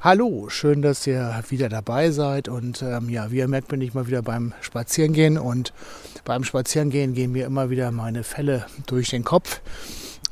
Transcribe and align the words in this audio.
Hallo, 0.00 0.48
schön, 0.48 0.80
dass 0.80 1.04
ihr 1.08 1.42
wieder 1.48 1.68
dabei 1.68 2.12
seid. 2.12 2.46
Und 2.46 2.82
ähm, 2.82 3.08
ja, 3.08 3.32
wie 3.32 3.38
ihr 3.38 3.48
merkt, 3.48 3.66
bin 3.66 3.80
ich 3.80 3.94
mal 3.94 4.06
wieder 4.06 4.22
beim 4.22 4.54
Spazierengehen. 4.60 5.36
Und 5.38 5.72
beim 6.24 6.44
Spazierengehen 6.44 7.14
gehen 7.14 7.32
mir 7.32 7.46
immer 7.46 7.68
wieder 7.68 7.90
meine 7.90 8.22
Fälle 8.22 8.64
durch 8.86 9.10
den 9.10 9.24
Kopf. 9.24 9.60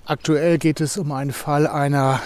Aktuell 0.05 0.59
geht 0.59 0.81
es 0.81 0.97
um 0.97 1.11
einen 1.11 1.33
Fall 1.33 1.67
einer 1.67 2.21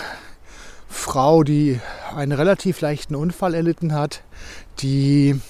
Frau, 0.87 1.43
die 1.43 1.81
einen 2.15 2.33
relativ 2.33 2.83
leichten 2.83 3.15
Unfall 3.15 3.55
erlitten 3.55 3.95
hat, 3.95 4.23
die 4.81 5.41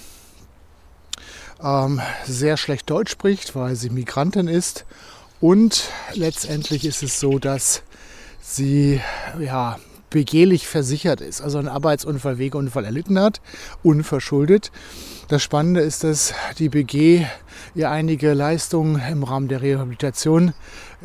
ähm, 1.61 2.01
sehr 2.25 2.57
schlecht 2.57 2.89
Deutsch 2.89 3.11
spricht, 3.11 3.57
weil 3.57 3.75
sie 3.75 3.91
Migrantin 3.91 4.47
ist. 4.47 4.85
Und 5.41 5.89
letztendlich 6.15 6.85
ist 6.85 7.03
es 7.03 7.19
so, 7.19 7.41
dass 7.41 7.83
sie 8.41 9.01
ja 9.41 9.81
begehlich 10.11 10.67
versichert 10.67 11.21
ist, 11.21 11.41
also 11.41 11.59
einen 11.59 11.69
Arbeitsunfall, 11.69 12.39
Wegeunfall 12.39 12.85
erlitten 12.85 13.19
hat, 13.19 13.41
unverschuldet. 13.83 14.71
Das 15.29 15.43
Spannende 15.43 15.81
ist, 15.81 16.05
dass 16.05 16.35
die 16.59 16.69
BG 16.69 17.25
ihr 17.75 17.91
einige 17.91 18.35
Leistungen 18.35 19.01
im 19.11 19.23
Rahmen 19.23 19.49
der 19.49 19.63
Rehabilitation 19.63 20.53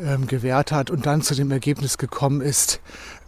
ähm, 0.02 0.26
gewährt 0.26 0.72
hat 0.72 0.90
und 0.90 1.06
dann 1.06 1.22
zu 1.22 1.34
dem 1.34 1.50
Ergebnis 1.52 1.96
gekommen 1.96 2.40
ist, 2.40 2.80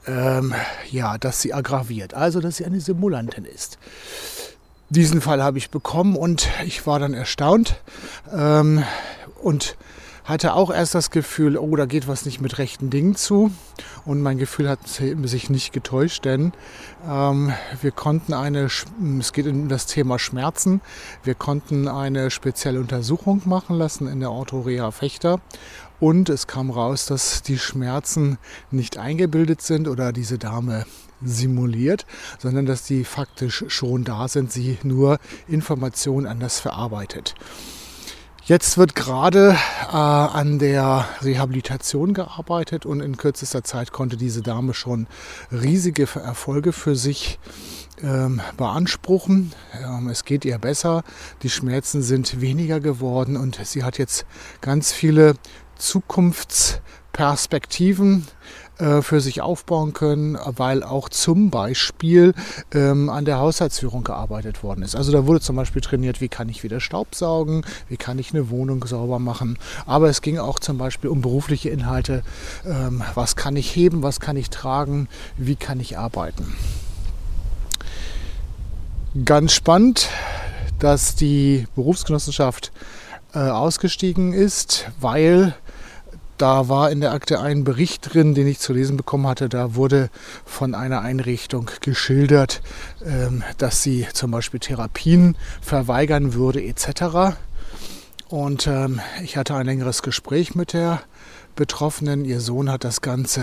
ähm, 0.07 0.55
ja, 0.91 1.19
dass 1.19 1.41
sie 1.41 1.55
aggraviert, 1.55 2.15
also 2.15 2.41
dass 2.41 2.57
sie 2.57 2.65
eine 2.65 2.81
Simulantin 2.81 3.45
ist. 3.45 3.79
Diesen 4.91 5.21
Fall 5.21 5.43
habe 5.43 5.59
ich 5.59 5.71
bekommen 5.71 6.17
und 6.17 6.49
ich 6.65 6.87
war 6.87 6.99
dann 6.99 7.15
erstaunt 7.15 7.77
ähm, 8.35 8.83
und 9.43 9.77
hatte 10.29 10.53
auch 10.53 10.71
erst 10.71 10.95
das 10.95 11.11
Gefühl, 11.11 11.57
oh, 11.57 11.75
da 11.75 11.87
geht 11.87 12.07
was 12.07 12.27
nicht 12.27 12.43
mit 12.43 12.59
rechten 12.59 12.91
Dingen 12.91 13.17
zu. 13.17 13.51
Und 14.05 14.21
mein 14.21 14.37
Gefühl 14.37 14.69
hat 14.69 14.81
sich 14.87 15.49
nicht 15.49 15.73
getäuscht, 15.73 16.27
denn 16.27 16.53
ähm, 17.09 17.53
wir 17.81 17.93
konnten 17.93 18.35
eine, 18.35 18.69
es 19.19 19.33
geht 19.33 19.47
um 19.47 19.69
das 19.69 19.87
Thema 19.87 20.19
Schmerzen, 20.19 20.83
wir 21.25 21.35
konnten 21.35 21.89
eine 21.89 22.31
spezielle 22.31 22.79
Untersuchung 22.79 23.41
machen 23.47 23.77
lassen 23.77 24.07
in 24.07 24.21
der 24.21 24.31
Orthorea 24.31 24.91
Fechter. 24.91 25.41
Und 25.99 26.29
es 26.29 26.47
kam 26.47 26.71
raus, 26.71 27.07
dass 27.07 27.43
die 27.43 27.59
Schmerzen 27.59 28.39
nicht 28.71 28.99
eingebildet 28.99 29.63
sind 29.63 29.89
oder 29.89 30.13
diese 30.13 30.39
Dame 30.39 30.85
simuliert, 31.25 32.07
sondern 32.39 32.67
dass 32.67 32.85
die 32.85 33.05
faktisch 33.05 33.65
schon 33.69 34.05
da 34.05 34.29
sind, 34.29 34.53
sie 34.53 34.79
nur 34.83 35.19
Informationen 35.49 36.27
anders 36.27 36.61
verarbeitet. 36.61 37.35
Jetzt 38.49 38.79
wird 38.79 38.95
gerade 38.95 39.59
äh, 39.93 39.95
an 39.95 40.59
der 40.59 41.07
Rehabilitation 41.21 42.15
gearbeitet 42.15 42.87
und 42.87 43.03
in 43.03 43.19
kürzester 43.19 43.63
Zeit 43.63 43.93
konnte 43.93 44.17
diese 44.17 44.41
Dame 44.41 44.73
schon 44.73 45.07
riesige 45.53 46.05
Erfolge 46.15 46.73
für 46.73 46.97
sich 46.97 47.39
ähm, 48.03 48.41
beanspruchen. 48.57 49.53
Ähm, 49.85 50.09
es 50.09 50.25
geht 50.25 50.47
ihr 50.47 50.57
besser, 50.57 51.03
die 51.43 51.51
Schmerzen 51.51 52.01
sind 52.01 52.41
weniger 52.41 52.81
geworden 52.81 53.37
und 53.37 53.61
sie 53.63 53.85
hat 53.85 53.99
jetzt 53.99 54.25
ganz 54.63 54.93
viele 54.93 55.35
Zukunftsperspektiven 55.79 58.27
äh, 58.79 59.03
für 59.03 59.21
sich 59.21 59.41
aufbauen 59.41 59.93
können, 59.93 60.39
weil 60.45 60.85
auch 60.85 61.09
zum 61.09 61.51
Beispiel 61.51 62.33
ähm, 62.73 63.09
an 63.09 63.25
der 63.25 63.39
Haushaltsführung 63.39 64.05
gearbeitet 64.05 64.63
worden 64.63 64.83
ist. 64.83 64.95
Also 64.95 65.11
da 65.11 65.27
wurde 65.27 65.41
zum 65.41 65.57
Beispiel 65.57 65.83
trainiert, 65.83 66.21
wie 66.21 66.29
kann 66.29 66.49
ich 66.49 66.63
wieder 66.63 66.79
Staub 66.79 67.17
saugen, 67.17 67.65
wie 67.89 67.97
kann 67.97 68.21
ich 68.21 68.33
eine 68.33 68.51
Wohnung 68.51 68.87
sauber 68.87 69.19
machen. 69.19 69.59
Aber 69.85 70.09
es 70.09 70.23
ging 70.23 70.39
auch 70.39 70.61
zum 70.61 70.79
Beispiel 70.79 71.11
um 71.11 71.23
berufliche 71.23 71.71
Inhalte, 71.71 72.23
ähm, 72.65 73.03
was 73.15 73.35
kann 73.35 73.57
ich 73.57 73.75
heben, 73.75 74.05
was 74.05 74.21
kann 74.21 74.37
ich 74.37 74.49
tragen, 74.49 75.09
wie 75.37 75.57
kann 75.57 75.81
ich 75.81 75.99
arbeiten. 75.99 76.55
Ganz 79.25 79.55
spannend, 79.55 80.09
dass 80.79 81.17
die 81.17 81.67
Berufsgenossenschaft 81.75 82.71
äh, 83.35 83.41
ausgestiegen 83.41 84.33
ist, 84.33 84.89
weil 85.01 85.57
da 86.39 86.69
war 86.69 86.91
in 86.91 87.01
der 87.01 87.13
Akte 87.13 87.41
ein 87.41 87.65
Bericht 87.65 88.15
drin, 88.15 88.35
den 88.35 88.47
ich 88.47 88.61
zu 88.61 88.73
lesen 88.73 88.97
bekommen 88.97 89.27
hatte. 89.27 89.49
Da 89.49 89.75
wurde 89.75 90.09
von 90.45 90.75
einer 90.75 91.03
Einrichtung 91.03 91.71
geschildert, 91.81 92.63
ähm, 93.05 93.43
dass 93.59 93.83
sie 93.83 94.07
zum 94.13 94.31
Beispiel 94.31 94.61
Therapien 94.61 95.37
verweigern 95.61 96.35
würde 96.35 96.63
etc. 96.63 97.37
Und 98.29 98.67
ähm, 98.67 99.01
ich 99.23 99.37
hatte 99.37 99.55
ein 99.55 99.67
längeres 99.67 100.03
Gespräch 100.03 100.55
mit 100.55 100.73
der 100.73 101.03
Betroffenen. 101.57 102.25
Ihr 102.25 102.41
Sohn 102.41 102.71
hat 102.71 102.85
das 102.85 103.01
Ganze 103.01 103.43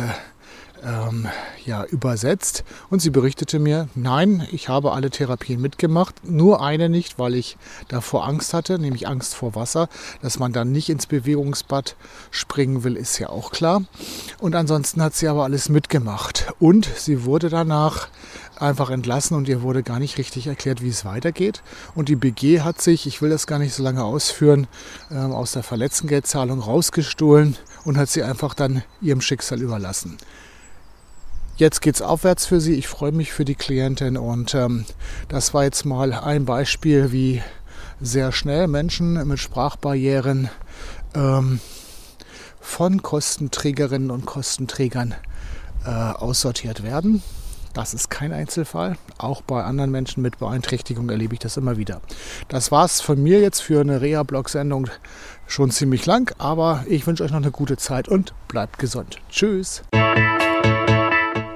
ähm, 0.83 1.27
ja, 1.65 1.83
übersetzt. 1.85 2.63
Und 2.89 3.01
sie 3.01 3.09
berichtete 3.09 3.59
mir, 3.59 3.87
nein, 3.95 4.47
ich 4.51 4.69
habe 4.69 4.91
alle 4.93 5.09
Therapien 5.09 5.61
mitgemacht, 5.61 6.27
nur 6.27 6.61
eine 6.61 6.89
nicht, 6.89 7.17
weil 7.19 7.35
ich 7.35 7.57
davor 7.87 8.27
Angst 8.27 8.53
hatte, 8.53 8.79
nämlich 8.79 9.07
Angst 9.07 9.35
vor 9.35 9.55
Wasser. 9.55 9.89
Dass 10.21 10.39
man 10.39 10.53
dann 10.53 10.71
nicht 10.71 10.89
ins 10.89 11.07
Bewegungsbad 11.07 11.95
springen 12.31 12.83
will, 12.83 12.95
ist 12.95 13.19
ja 13.19 13.29
auch 13.29 13.51
klar. 13.51 13.83
Und 14.39 14.55
ansonsten 14.55 15.01
hat 15.01 15.15
sie 15.15 15.27
aber 15.27 15.43
alles 15.43 15.69
mitgemacht. 15.69 16.53
Und 16.59 16.85
sie 16.85 17.25
wurde 17.25 17.49
danach 17.49 18.09
einfach 18.59 18.89
entlassen 18.89 19.35
und 19.35 19.49
ihr 19.49 19.61
wurde 19.61 19.83
gar 19.83 19.99
nicht 19.99 20.17
richtig 20.17 20.47
erklärt, 20.47 20.81
wie 20.81 20.89
es 20.89 21.05
weitergeht. 21.05 21.61
Und 21.93 22.09
die 22.09 22.15
BG 22.15 22.61
hat 22.61 22.81
sich, 22.81 23.05
ich 23.07 23.21
will 23.21 23.29
das 23.29 23.47
gar 23.47 23.59
nicht 23.59 23.73
so 23.73 23.83
lange 23.83 24.03
ausführen, 24.03 24.67
ähm, 25.11 25.31
aus 25.31 25.51
der 25.51 25.63
Verletztengeldzahlung 25.63 26.59
rausgestohlen 26.59 27.57
und 27.83 27.97
hat 27.97 28.09
sie 28.09 28.23
einfach 28.23 28.53
dann 28.53 28.83
ihrem 29.01 29.21
Schicksal 29.21 29.61
überlassen. 29.61 30.17
Jetzt 31.57 31.81
geht 31.81 31.95
es 31.95 32.01
aufwärts 32.01 32.45
für 32.45 32.59
sie. 32.59 32.73
Ich 32.73 32.87
freue 32.87 33.13
mich 33.13 33.31
für 33.31 33.45
die 33.45 33.55
Klientin 33.55 34.17
und 34.17 34.53
ähm, 34.55 34.85
das 35.29 35.53
war 35.53 35.63
jetzt 35.63 35.85
mal 35.85 36.11
ein 36.13 36.43
Beispiel, 36.43 37.13
wie 37.13 37.41
sehr 38.01 38.33
schnell 38.33 38.67
Menschen 38.67 39.25
mit 39.25 39.39
Sprachbarrieren 39.39 40.49
ähm, 41.13 41.61
von 42.59 43.01
Kostenträgerinnen 43.01 44.11
und 44.11 44.25
Kostenträgern 44.25 45.15
äh, 45.85 45.89
aussortiert 45.89 46.83
werden. 46.83 47.23
Das 47.73 47.93
ist 47.93 48.09
kein 48.09 48.33
Einzelfall. 48.33 48.97
Auch 49.17 49.41
bei 49.41 49.63
anderen 49.63 49.91
Menschen 49.91 50.21
mit 50.21 50.39
Beeinträchtigung 50.39 51.09
erlebe 51.09 51.35
ich 51.35 51.39
das 51.39 51.55
immer 51.55 51.77
wieder. 51.77 52.01
Das 52.49 52.71
war 52.71 52.83
es 52.83 52.99
von 52.99 53.21
mir 53.21 53.39
jetzt 53.39 53.61
für 53.61 53.79
eine 53.79 54.01
Reha-Blog-Sendung 54.01 54.89
schon 55.47 55.71
ziemlich 55.71 56.05
lang, 56.05 56.33
aber 56.37 56.85
ich 56.87 57.07
wünsche 57.07 57.23
euch 57.23 57.31
noch 57.31 57.37
eine 57.37 57.51
gute 57.51 57.77
Zeit 57.77 58.09
und 58.09 58.33
bleibt 58.47 58.77
gesund. 58.77 59.19
Tschüss. 59.29 59.83